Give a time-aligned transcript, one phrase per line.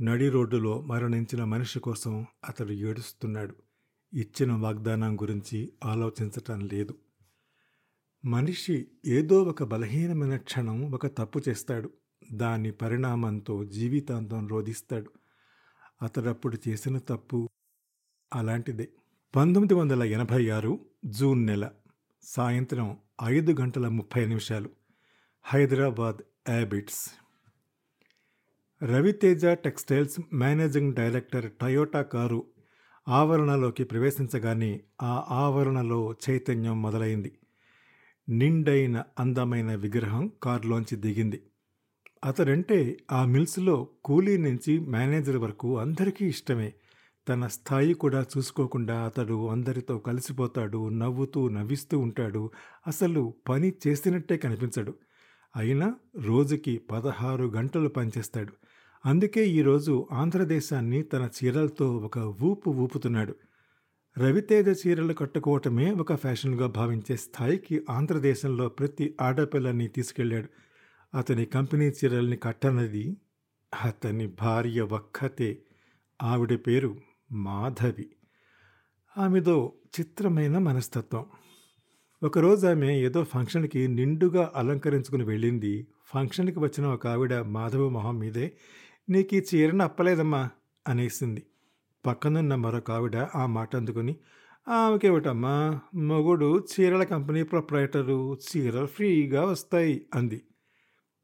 [0.00, 3.54] నడి రోడ్డులో మరణించిన మనిషి కోసం అతడు ఏడుస్తున్నాడు.
[4.14, 6.94] ఇచ్చిన వాగ్దానం గురించి ఆలోచించటం లేదు.
[8.24, 11.90] మనిషి ఏదో ఒక బలహీనమైన క్షణం ఒక తప్పు చేస్తాడు.
[12.32, 15.10] దాని పరిణామంతో జీవితాంతం రోధిస్తాడు.
[16.02, 17.48] అతడప్పుడు చేసిన తప్పు
[18.34, 18.88] అలాంటిదే.
[19.36, 21.70] పంతొమ్మిది వందల ఎనభై ఆరు జూన్ నెల
[22.22, 24.70] సాయంత్రం ఐదు గంటల ముప్పై నిమిషాలు.
[25.42, 27.23] Hyderabad యాబిట్స్
[28.82, 32.44] Raviteja textiles managing director Toyota car
[33.08, 37.30] ఆవరణలోకి ప్రవేశించగానే ఆ ఆవరణలో చైతన్యం మొదలైంది.
[38.28, 41.40] నిండైన అందమైన విగ్రహం కారులోంచి దిగింది.
[42.24, 42.78] అతడంటే
[43.12, 46.72] ఆ మిల్స్లో కూలీ నుంచి మేనేజర్ వరకు అందరికీ ఇష్టమే.
[47.26, 52.50] తన స్థాయి కూడా చూసుకోకుండా అతడు అందరితో కలిసిపోతాడు నవ్వుతూ నవ్విస్తూ ఉంటాడు.
[52.86, 54.94] అసలు పని చేసినట్టే కనిపించడు.
[55.56, 58.52] అయినా రోజుకి పదహారు గంటలు పనిచేస్తాడు.
[59.06, 63.34] అందుకే ఈరోజు ఆంధ్రదేశాన్ని తన చీరలతో ఒక ఊపు ఊపుతున్నాడు.
[64.18, 70.48] రవితేజ చీరలు కట్టుకోవటమే ఒక ఫ్యాషన్గా భావించే స్థాయికి ఆంధ్రదేశంలో ప్రతి ఆడపిల్లని తీసుకెళ్ళాడు.
[71.16, 73.16] అతని కంపెనీ చీరల్ని కట్టనది
[73.84, 75.62] అతని భార్య ఒక్కతే.
[76.22, 76.96] ఆవిడ పేరు
[77.32, 78.10] మాధవి.
[79.18, 81.26] ఆమెదో చిత్రమైన మనస్తత్వం.
[82.22, 85.86] ఒకరోజు ఆమె ఏదో ఫంక్షన్కి నిండుగా అలంకరించుకుని వెళ్ళింది.
[86.04, 88.52] ఫంక్షన్కి వచ్చిన ఒక ఆవిడ మాధవ మొహం మీదే
[89.10, 90.50] నీకు ఈ చీరను అప్పలేదమ్మా
[90.88, 91.42] అనేసింది.
[92.06, 94.16] పక్కనున్న మరొక ఆవిడ ఆ మాట అందుకుని
[94.68, 100.42] ఆమెకేమిటమ్మా మొగుడు చీరల కంపెనీ ప్రొపరేటరు చీరలు ఫ్రీగా వస్తాయి అంది.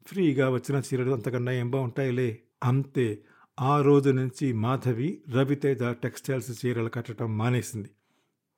[0.07, 3.19] ఫ్రీగా వచ్చిన చీరలు అంతకన్నా ఏం బాగుంటాయిలే అంతే.
[3.61, 7.91] ఆ రోజు నుంచి మాధవి రవితేజ టెక్స్టైల్స్ చీరలు కట్టడం మానేసింది.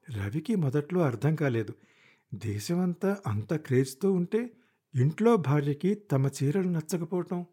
[0.08, 1.74] రవికి మొదట్లో అర్థం కాలేదు.
[2.34, 4.50] దేశమంతా అంత క్రేజ్తో ఉంటే
[4.94, 7.46] ఇంట్లో భార్యకి తమ చీరలు నచ్చకపోవటం.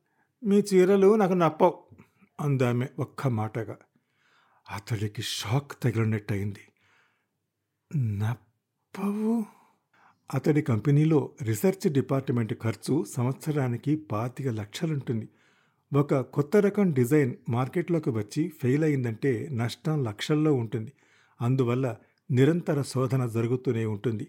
[0.44, 1.80] మీ చీరలు నాకు నప్పవు
[2.40, 3.78] అందామె ఒక్క మాటగా.
[4.72, 6.60] అతడికి షాక్ తగిలినట్టయింది.
[7.96, 9.46] నప్పవు?
[10.34, 15.30] అతడి కంపెనీలో రీసెర్చ్ డిపార్ట్మెంట్ ఖర్చు సంవత్సరానికి పాతిక లక్షలుంటుంది.
[15.94, 20.94] ఒక కొత్త రకం డిజైన్ మార్కెట్లోకి వచ్చి ఫెయిల్ అయిందంటే నష్టం లక్షల్లో ఉంటుంది.
[21.42, 21.96] అందువల్ల
[22.32, 24.28] నిరంతర శోధన జరుగుతూనే ఉంటుంది.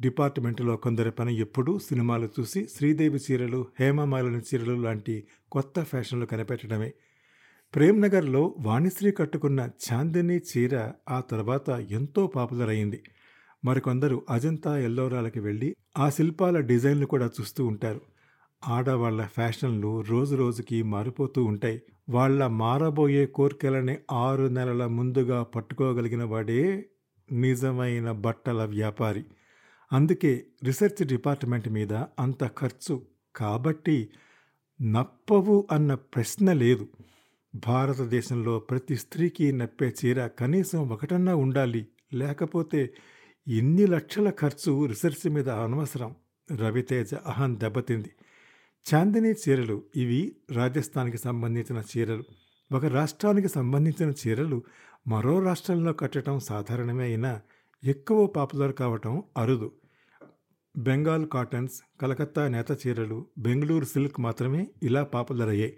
[0.00, 6.92] డిపార్ట్మెంట్లో కొందరి పని ఎప్పుడూ సినిమాలు చూసి శ్రీదేవి చీరలు హేమమాలిని చీరలు లాంటి కొత్త ఫ్యాషన్లు కనిపెట్టడమే.
[7.74, 13.02] ప్రేమ్నగర్లో వాణిశ్రీ కట్టుకున్న చాందిని చీర ఆ తర్వాత ఎంతో పాపులర్ అయింది.
[13.64, 18.00] మరికొందరు అజంతా ఎల్లోరాలకి వెళ్ళి ఆ శిల్పాల డిజైన్లు కూడా చూస్తూ ఉంటారు.
[18.68, 21.82] ఆడవాళ్ళ ఫ్యాషన్లు రోజు రోజుకి మారిపోతూ ఉంటాయి.
[22.08, 26.86] వాళ్ళ మారబోయే కోర్కెలని ఆరు నెలల ముందుగా పట్టుకోగలిగిన వాడే
[27.32, 29.24] నిజమైన బట్టల వ్యాపారి.
[29.92, 33.02] అందుకే రీసెర్చ్ డిపార్ట్మెంట్ మీద అంత ఖర్చు
[33.36, 34.08] కాబట్టి
[34.82, 36.88] నప్పవు అన్న ప్రశ్న లేదు.
[37.54, 41.86] భారతదేశంలో ప్రతి స్త్రీకి నప్పే చీర కనీసం ఒకటన్నా ఉండాలి.
[42.14, 42.94] లేకపోతే
[43.46, 46.16] ఇన్ని లక్షల ఖర్చు రీసెర్చ్ మీద అనవసరం.
[46.56, 48.10] రవితేజ అహం దెబ్బతింది.
[48.94, 52.24] చాందినీ చీరలు ఇవి రాజస్థాన్కి సంబంధించిన చీరలు.
[52.72, 54.62] ఒక రాష్ట్రానికి సంబంధించిన చీరలు
[55.08, 57.40] మరో రాష్ట్రంలో కట్టడం సాధారణమే అయినా
[57.84, 59.72] ఎక్కువ పాపులర్ కావటం అరుదు.
[60.82, 65.74] బెంగాల్ కాటన్స్ కలకత్తా నేత చీరలు బెంగళూరు సిల్క్ మాత్రమే ఇలా పాపులర్ అయ్యాయి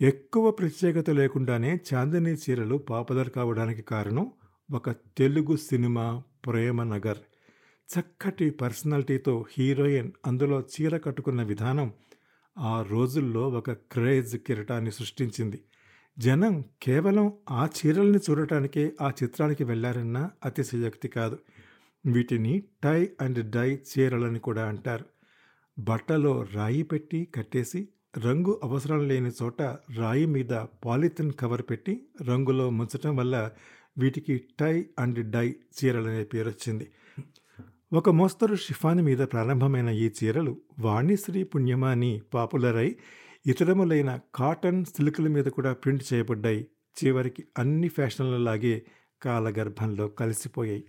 [0.00, 4.26] ఎక్కువ ప్రత్యేకత లేకుండానే చాందినీ చీరలు పాపులర్ కావడానికి కారణం
[4.68, 6.06] ఒక తెలుగు సినిమా
[6.46, 7.20] ప్రేమ నగర్
[7.88, 11.88] చక్కటి పర్సనాలిటీతో హీరోయిన్ అందులో చీర కట్టుకున్న విధానం
[12.58, 15.58] ఆ రోజుల్లో ఒక క్రేజ్ కిరటాన్ని సృష్టించింది.
[16.18, 21.38] జనం కేవలం ఆ చీరల్ని చూడటానికే ఆ చిత్రానికి వెళ్ళారన్న అతిశయోక్తి కాదు.
[22.06, 25.04] వీటిని టై అండ్ డై చీరలని కూడా అంటారు.
[25.78, 27.88] బట్టలో రాయి పెట్టి కట్టేసి
[28.18, 29.62] రంగు అవసరం లేని చోట
[29.96, 33.50] రాయి మీద పాలిథిన్ కవర్ పెట్టి రంగులో ముంచటం వల్ల
[33.98, 36.90] వీటికి టై అండ్ డై చీరలనే పేరు వచ్చింది
[37.92, 42.96] ఒక మోస్తరు షిఫాన్ మీద ప్రారంభమైన ఈ చీరలు వాణిశ్రీ పుణ్యమాని పాపులర్ అయి
[43.46, 46.66] ఇతరములైన కాటన్ సిల్కుల మీద కూడా ప్రింట్ చేయబడ్డాయి.
[47.04, 48.82] చివరికి అన్ని ఫ్యాషన్లలాగే
[49.22, 50.84] కాలగర్భంలో కలిసిపోయాయి.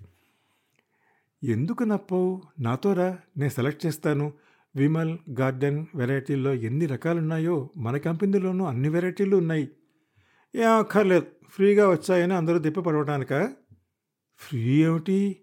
[1.43, 2.41] ఎందుకు నప్పవు?
[2.59, 4.33] నాతోరా నేను సెలెక్ట్ చేస్తాను.
[4.75, 9.69] విమల్ గార్డెన్ వెరైటీల్లో ఎన్ని రకాలున్నాయో మన కంపెనీలోనూ అన్ని వెరైటీలు ఉన్నాయి.
[10.55, 13.53] ఏ అక్కర్లేదు ఫ్రీగా వచ్చాయని అందరూ దిప్ప పడవటానిక?
[14.37, 15.37] ఫ్రీ ఏమిటి?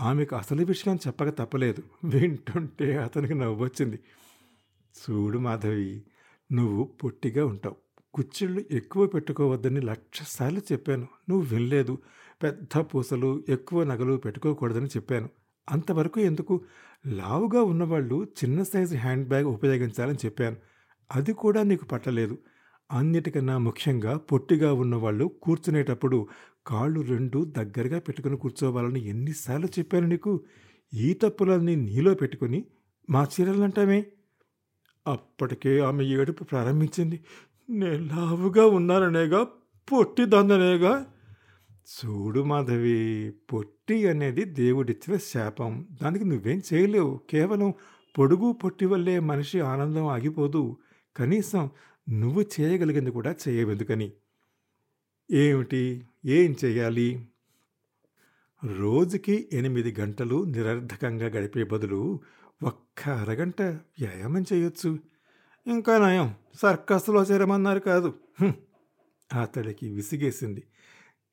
[0.00, 1.82] ఆమెకు అసలు విషయం చెప్పక తప్పలేదు.
[2.04, 3.98] వింటుంటే అతనికి నవ్వొచ్చింది.
[4.94, 6.02] చూడు మాధవి
[6.52, 7.76] నువ్వు పొట్టిగా ఉంటావు.
[8.14, 11.08] కుచ్చిళ్ళు ఎక్కువ పెట్టుకోవద్దని లక్షసార్లు చెప్పాను.
[11.30, 11.98] నువ్వు వినలేదు.
[12.42, 15.28] పెద్ద పూసలు ఎక్కువ నగలు పెట్టుకోకూడదని చెప్పాను.
[15.70, 16.64] అంతవరకు ఎందుకు?
[17.06, 20.56] లావుగా ఉన్నవాళ్ళు చిన్న సైజు హ్యాండ్ బ్యాగ్ ఉపయోగించాలని చెప్పాను.
[21.14, 22.38] అది కూడా నీకు పట్టలేదు.
[22.92, 26.28] అన్నిటికన్నా ముఖ్యంగా పొట్టిగా ఉన్నవాళ్ళు కూర్చునేటప్పుడు
[26.66, 30.40] కాళ్ళు రెండు దగ్గరగా పెట్టుకుని కూర్చోవాలని ఎన్నిసార్లు చెప్పాను నీకు?
[30.94, 32.64] ఈ తప్పులన్నీ నీలో పెట్టుకుని
[33.10, 34.06] మా చీరలంటామే?
[35.06, 37.20] అప్పటికే ఆమె ఏడుపు ప్రారంభించింది.
[37.70, 39.44] నేను లావుగా ఉన్నాననేగా
[39.92, 41.06] పొట్టిదందనేగా
[41.88, 45.88] చూడు మాధవి పొట్టి అనేది దేవుడిచ్చిన శాపం.
[46.02, 47.20] దానికి నువ్వేం చేయలేవు.
[47.30, 47.74] కేవలం
[48.18, 50.76] పొడుగు పొట్టి వల్లే మనిషి ఆనందం ఆగిపోదు.
[51.16, 51.70] కనీసం
[52.10, 54.12] నువ్వు చేయగలిగింది కూడా చేయవెందుకని
[55.30, 56.02] ఏమిటి?
[56.24, 57.28] ఏం చేయాలి?
[58.64, 62.20] రోజుకి ఎనిమిది గంటలు నిరర్ధకంగా గడిపే బదులు
[62.62, 64.98] ఒక్క అరగంట వ్యాయామం చేయొచ్చు.
[65.66, 66.34] ఇంకా నయం.
[66.54, 68.14] సర్కస్లో చేరమన్నారు కాదు.
[69.40, 70.62] అతడికి విసిగేసింది.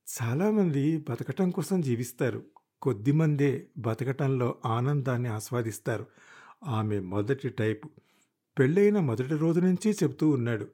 [0.07, 2.43] చాలామంది బతకటం కోసం జీవిస్తారు.
[2.81, 6.05] కొద్దిమందే బతకటంలో ఆనందాన్ని ఆస్వాదిస్తారు.
[6.67, 7.89] ఆమె మొదటి టైపు.
[8.59, 10.67] పెళ్ళైన మొదటి రోజు నుంచి చెబుతూ ఉన్నాడు.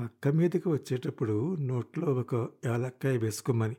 [0.00, 3.76] పక్క మీదకి వచ్చేటప్పుడు నోట్లో ఒక యాలక్కాయ వేసుకోమని.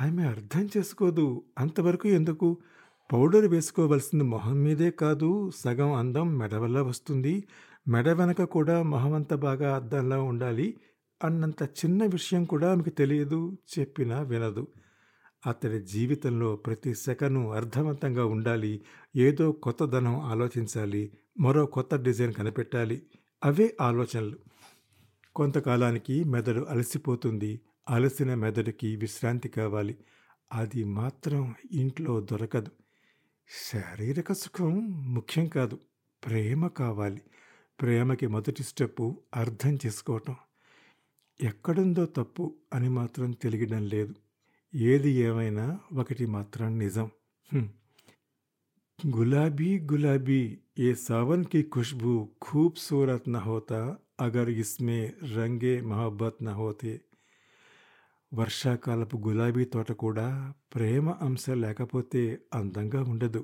[0.00, 1.44] ఆమె అర్థం చేసుకోదు.
[1.58, 2.56] అంతవరకు ఎందుకు?
[3.12, 7.44] పౌడర్ వేసుకోవలసింది మొహం మీదే కాదు సగం అందం మెడ వల్ల వస్తుంది.
[7.88, 10.74] మెడ వెనక కూడా మొహం అంత బాగా అద్దంలా ఉండాలి.
[11.24, 14.66] అన్నంత చిన్న విషయం కూడా ఆమెకు తెలియదు చెప్పినా వినదు.
[15.46, 18.84] అతడి జీవితంలో ప్రతి సెకను అర్థవంతంగా ఉండాలి
[19.16, 23.02] ఏదో కొత్త ధనం ఆలోచించాలి మరో కొత్త డిజైన్ కనిపెట్టాలి.
[23.44, 24.38] అవే ఆలోచనలు.
[25.36, 27.60] కొంతకాలానికి మెదడు అలసిపోతుంది
[27.90, 29.98] అలసిన మెదడుకి విశ్రాంతి కావాలి.
[30.52, 32.70] అది మాత్రం ఇంట్లో దొరకదు.
[33.72, 34.78] శారీరక సుఖం
[35.14, 35.78] ముఖ్యం కాదు
[36.26, 37.22] ప్రేమ కావాలి.
[37.80, 40.34] ప్రేమకి మొదటి స్టెప్పు అర్థం చేసుకోవటం.
[41.39, 42.43] ఎక్కడుందో తప్పు
[42.73, 44.13] అని మాత్రం తెలియడం లేదు
[44.73, 47.07] ఏది ఏమైనా ఒకటి మాత్రం నిజం
[47.49, 47.69] హ్మ్.
[48.99, 50.41] గులాబీ గులాబీ
[50.79, 52.11] ఏ सावन की खुशबू
[52.41, 53.79] खूबसूरत न होता
[54.19, 55.01] अगर इसमें
[55.33, 56.93] రంగే మొహబ్బత్ न होते
[58.31, 60.25] వర్షాకాలపు గులాబీ తోట కూడా
[60.73, 62.21] ప్రేమ అంశం లేకపోతే
[62.53, 63.41] అందంగా ఉండదు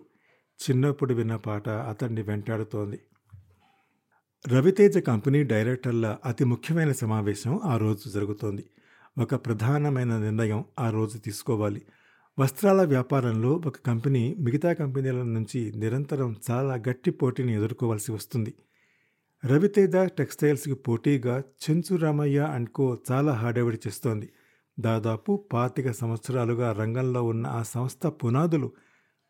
[0.60, 3.00] చిన్నప్పుడు విన్న పాట అతన్ని వెంటాడుతోంది
[4.49, 8.65] రవితేజ కంపెనీ డైరెక్టర్ల అతి ముఖ్యమైన సమావేశం ఆ రోజు జరుగుతోంది.
[9.19, 11.83] ఒక ప్రధానమైన నిర్ణయం ఆ రోజు తీసుకోవాలి.
[12.39, 18.55] వస్త్రాల వ్యాపారంలో ఒక కంపెనీ మిగతా కంపెనీల నుంచి నిరంతరం చాలా గట్టి పోటీని ఎదుర్కోవాల్సి వస్తుంది.
[19.47, 24.29] రవితేజ టెక్స్టైల్స్కి పోటీగా చెంచు రామయ్య అండ్ కో చాలా హాడవిడి చేస్తోంది.
[24.81, 28.73] దాదాపు పాతిక సంవత్సరాలుగా రంగంలో ఉన్న ఆ సంస్థ పునాదులు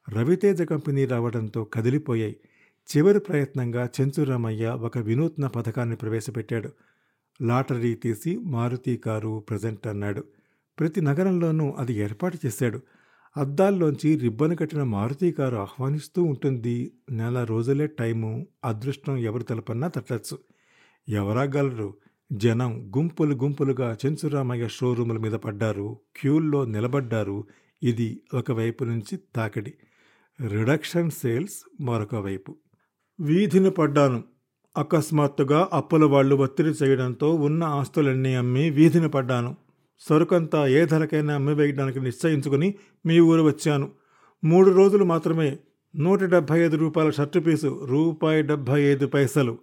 [0.08, 2.36] రవితేజ కంపెనీ రావడంతో కదిలిపోయాయి.
[2.84, 6.70] చివరి ప్రయత్నంగా చెంచురామయ్య ఒక వినూత్న పథకాన్ని ప్రవేశపెట్టాడు.
[7.42, 10.24] లాటరీ తీసి మారుతి కారు ప్రజెంట్ అన్నాడు.
[10.78, 12.80] ప్రతి నగరంలోనూ అది ఏర్పాటు చేశాడు.
[13.36, 16.92] అద్దాల్లోంచి రిబ్బన్ కట్టిన మారుతి కారు ఆహ్వానిస్తూ ఉంటుంది.
[17.10, 20.38] నెల రోజులే టైము అదృష్టం ఎవరు తలపన్నా తట్టచ్చు.
[21.08, 21.94] ఎవరాగలరు
[22.32, 26.00] జనం గుంపులు గుంపులుగా చెంచురామయ్య షోరూముల మీద పడ్డారు.
[26.16, 27.44] క్యూల్లో నిలబడ్డారు.
[27.82, 29.74] ఇది ఒకవైపు నుంచి తాకిడి.
[30.48, 32.56] రిడక్షన్ సేల్స్ మరొక వైపు.
[33.20, 34.24] వీధిని పడ్డాను.
[34.76, 39.56] అకస్మాత్తుగా అప్పుల వాళ్ళు ఒత్తిడి చేయడంతో ఉన్న ఆస్తులన్నీ అమ్మి వీధిని పడ్డాను.
[39.98, 42.74] సరుకంతా ఏ ధరకైనా అమ్మివేయడానికి నిశ్చయించుకుని
[43.06, 43.90] మీ ఊరు వచ్చాను.
[44.44, 45.58] మూడు రోజులు మాత్రమే
[45.96, 49.58] నూట డెబ్భై ఐదు రూపాయల షర్టు పీసు రూపాయి డెబ్భై ఐదు పైసలు.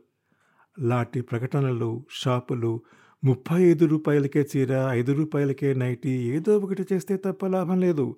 [0.79, 2.81] లాంటి ప్రకటనలు షాపులు
[3.23, 8.15] ముప్పై ఐదు రూపాయలకే చీర ఐదు రూపాయలకే నైటీ ఏదో ఒకటి చేస్తే తప్ప లాభం లేదు.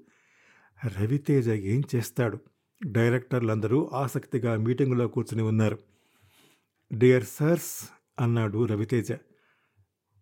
[0.99, 2.39] రవితేజ ఏం చేస్తాడు?
[2.85, 5.77] డైరెక్టర్లందరూ ఆసక్తిగా మీటింగులో కూర్చుని ఉన్నారు.
[6.93, 9.07] డియర్ సర్స్ అన్నాడు రవితేజ.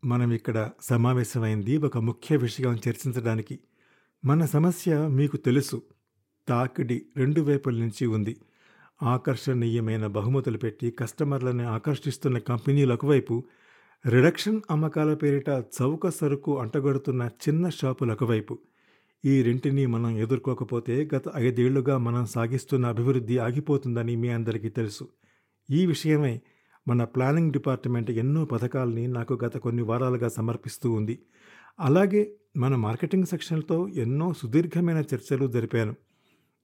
[0.05, 3.59] మనం ఇక్కడ సమావేశమైంది ఒక ముఖ్య విషయం చర్చించడానికి.
[4.25, 5.81] మన సమస్య మీకు తెలుసు.
[6.47, 8.37] తాకిడి రెండు వైపుల నుంచి ఉంది.
[9.03, 13.43] ఆకర్షణీయమైన బహుమతులు పెట్టి కస్టమర్లను ఆకర్షిస్తున్న కంపెనీలు ఒకవైపు
[14.07, 18.59] రిడక్షన్ అమ్మకాల పేరిట చౌక సరుకు అంటగడుతున్న చిన్న షాపులు ఒకవైపు.
[19.25, 25.07] ఈ రెంటిని మనం ఎదుర్కోకపోతే గత ఐదేళ్ళుగా మనం సాగిస్తున్న అభివృద్ధి ఆగిపోతుందని మీ అందరికీ తెలుసు.
[25.71, 26.41] ఈ విషయమై
[26.87, 31.19] మన ప్లానింగ్ డిపార్ట్మెంట్ ఎన్నో పథకాల్ని నాకు గత కొన్ని వారాలుగా సమర్పిస్తూ ఉంది.
[31.79, 35.95] అలాగే మన మార్కెటింగ్ సెక్షన్తో ఎన్నో సుదీర్ఘమైన చర్చలు జరిపాను.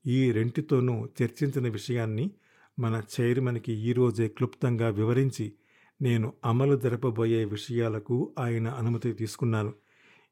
[0.06, 2.32] ఈ రెంటితోనూ చర్చించిన విషయాన్ని
[2.80, 5.54] మన చైర్మన్కి ఈరోజే క్లుప్తంగా వివరించి
[6.02, 9.74] నేను అమలు జరపబోయే విషయాలకు ఆయన అనుమతి తీసుకున్నాను.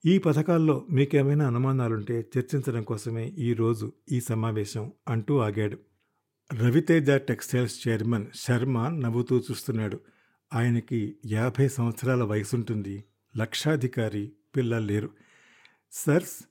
[0.08, 5.78] ఈ పథకాల్లో మీకేమైనా అనుమానాలుంటే చర్చించడం కోసమే ఈరోజు ఈ సమావేశం అంటూ ఆగాడు.
[6.54, 10.00] రవితేజ టెక్స్టైల్స్ చైర్మన్ శర్మ నవ్వుతూ చూస్తున్నాడు.
[10.54, 13.04] ఆయనకి యాభై సంవత్సరాల వయసుంటుంది.
[13.38, 15.10] లక్షాధికారి పిల్లలు లేరు.
[15.92, 16.46] సర్స్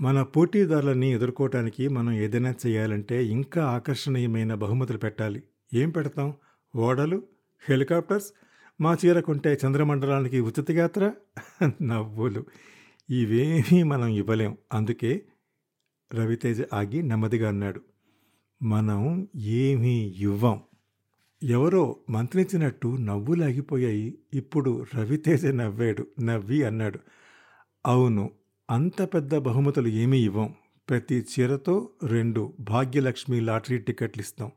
[0.00, 5.42] మన పోటీదారులని ఎదుర్కోవటానికి మనం ఏదైనా చేయాలంటే ఇంకా ఆకర్షణీయమైన బహుమతులు పెట్టాలి.
[5.74, 6.34] ఏం పెడతాం?
[6.76, 7.22] ఓడలు?
[7.68, 8.32] హెలికాప్టర్స్?
[8.80, 11.12] మా చీర కొంటే చంద్రమండలానికి ఉచిత యాత్ర?
[11.82, 12.44] నవ్వులు.
[13.10, 14.56] ఇవేమీ మనం ఇవ్వలేం.
[14.72, 15.24] అందుకే
[16.14, 17.80] రవితేజ ఆగి నెమ్మదిగా అన్నాడు.
[18.62, 20.60] మనం ఏమీ ఇవ్వం.
[21.42, 26.06] ఎవరో మంత్రించినట్టు నవ్వులు ఆగిపోయాయి ఇప్పుడు రవితేజ నవ్వాడు.
[26.20, 26.98] నవ్వి అన్నాడు.
[27.86, 28.30] అవును
[28.70, 30.54] అంత పెద్ద బహుమతులు ఏమీ ఇవ్వం.
[30.88, 34.52] ప్రతి చీరతో రెండు భాగ్యలక్ష్మి లాటరీ టికెట్లు ఇస్తాం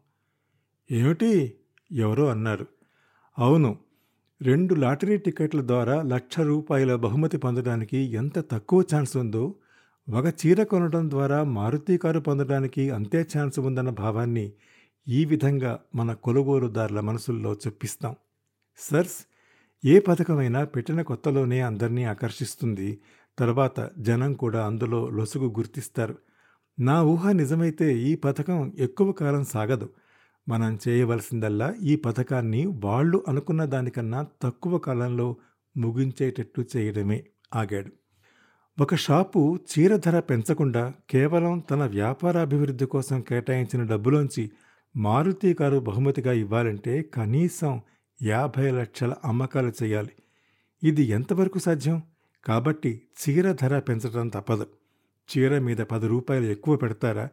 [0.91, 1.55] ఏమిటి?
[1.91, 2.67] ఎవరో అన్నారు.
[3.39, 3.77] అవును
[4.41, 9.55] రెండు లాటరీ టికెట్ల ద్వారా లక్ష రూపాయల బహుమతి పొందడానికి ఎంత తక్కువ ఛాన్స్ ఉందో
[10.09, 14.51] ఒక చీర కొనడం ద్వారా మారుతి కారు పొందడానికి అంతే ఛాన్స్ ఉందన్న భావాన్ని
[15.07, 18.15] ఈ విధంగా మన కొనుగోలుదారుల మనసుల్లో చొప్పిస్తాం.
[18.77, 19.17] సర్స్
[19.85, 22.99] ఏ పథకమైనా పెట్టిన కొత్తలోనే అందరినీ ఆకర్షిస్తుంది.
[23.39, 26.15] తర్వాత జనం కూడా అందులో లొసుగు గుర్తిస్తారు.
[26.79, 29.89] నా ఊహ నిజమైతే ఈ పథకం ఎక్కువ కాలం సాగదు.
[30.47, 35.35] మనం చేయవలసిందల్లా ఈ పథకాన్ని వాళ్ళు అనుకున్న దానికన్నా తక్కువ కాలంలో
[35.77, 37.23] ముగించేటట్టు చేయడమే
[37.55, 37.91] ఆగాడు.
[38.81, 44.51] ఒక షాపు చీర ధర పెంచకుండా కేవలం తన వ్యాపారాభివృద్ధి కోసం కేటాయించిన డబ్బులోంచి
[44.95, 47.81] మారుతి కారు బహుమతిగా ఇవ్వాలంటే కనీసం
[48.23, 50.09] యాభై లక్షల అమ్మకాలు చేయాలి.
[50.83, 52.03] ఇది ఎంతవరకు సాధ్యం?
[52.45, 54.67] కాబట్టి చీర ధర పెంచడం తప్పదు.
[55.29, 57.29] చీర మీద పది రూపాయలు ఎక్కువ పెడతారా?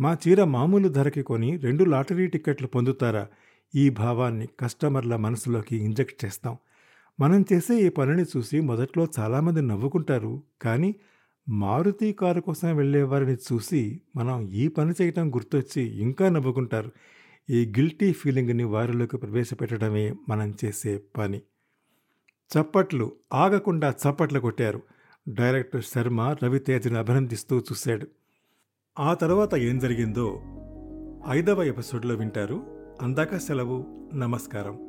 [0.00, 3.28] మా చీర మామూలు ధరకి కొని రెండు లాటరీ టిక్కెట్లు పొందుతారా?
[3.74, 6.56] ఈ భావాన్ని కస్టమర్ల మనసులోకి ఇంజెక్ట్ చేస్తాం.
[7.20, 10.42] మనం చేసే ఈ పనిని చూసి మొదట్లో చాలామంది నవ్వుకుంటారు.
[10.62, 10.94] కానీ
[11.48, 16.92] మారుతి కారు కోసం వెళ్ళే వారిని చూసి మనం ఈ పని చేయటం గుర్తొచ్చి ఇంకా నవ్వుకుంటారు.
[17.50, 21.42] ఈ గిల్టీ ఫీలింగ్ని వారిలోకి ప్రవేశపెట్టడమే మనం చేసే పని.
[22.58, 24.82] చప్పట్లు ఆగకుండా చప్పట్లు కొట్టారు.
[25.28, 28.17] డైరెక్టర్ శర్మ రవితేజని అభినందిస్తూ చూశాడు.
[28.98, 30.40] ఆ తర్వాత ఏం జరిగిందో
[31.28, 32.62] ఐదవ ఎపిసోడ్లో వింటారు.
[33.02, 33.84] అందాక సెలవు.
[34.14, 34.87] నమస్కారం.